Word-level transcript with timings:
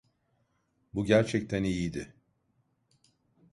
Bu 0.93 1.05
gerçekten 1.05 1.63
iyiydi. 1.63 2.13